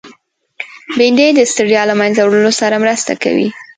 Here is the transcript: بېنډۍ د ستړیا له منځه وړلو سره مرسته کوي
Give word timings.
بېنډۍ 0.97 1.29
د 1.35 1.39
ستړیا 1.51 1.81
له 1.89 1.95
منځه 2.01 2.21
وړلو 2.23 2.51
سره 2.61 2.75
مرسته 2.83 3.11
کوي 3.23 3.47